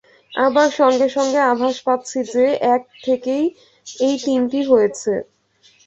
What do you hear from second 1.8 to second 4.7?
পাচ্ছি যে, এক থেকেই এই তিনটি